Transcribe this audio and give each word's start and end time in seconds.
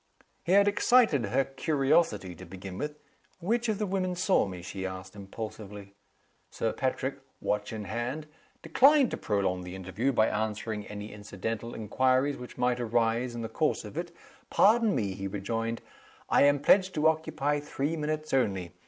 He 0.43 0.53
had 0.53 0.67
excited 0.67 1.27
her 1.27 1.43
curiosity, 1.43 2.33
to 2.33 2.43
begin 2.43 2.79
with. 2.79 2.97
"Which 3.37 3.69
of 3.69 3.77
the 3.77 3.85
women 3.85 4.15
saw 4.15 4.47
me?" 4.47 4.63
she 4.63 4.83
asked, 4.83 5.15
impulsively. 5.15 5.93
Sir 6.49 6.73
Patrick 6.73 7.19
(watch 7.39 7.71
in 7.71 7.83
hand) 7.85 8.25
declined 8.63 9.11
to 9.11 9.17
prolong 9.17 9.61
the 9.61 9.75
interview 9.75 10.11
by 10.11 10.25
answering 10.27 10.87
any 10.87 11.13
incidental 11.13 11.75
inquiries 11.75 12.37
which 12.37 12.57
might 12.57 12.79
arise 12.79 13.35
in 13.35 13.43
the 13.43 13.47
course 13.47 13.85
of 13.85 13.95
it. 13.95 14.11
"Pardon 14.49 14.95
me," 14.95 15.13
he 15.13 15.27
rejoined; 15.27 15.83
"I 16.29 16.45
am 16.45 16.61
pledged 16.61 16.95
to 16.95 17.07
occupy 17.07 17.59
three 17.59 17.95
minutes 17.95 18.33
only. 18.33 18.71